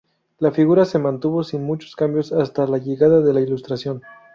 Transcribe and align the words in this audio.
La 0.39 0.49
figura 0.51 0.85
se 0.85 0.97
mantuvo 0.97 1.43
sin 1.43 1.61
muchos 1.63 1.95
cambios 1.95 2.33
hasta 2.33 2.65
la 2.65 2.79
llegada 2.79 3.21
de 3.21 3.33
la 3.33 3.41
ilustración. 3.41 4.01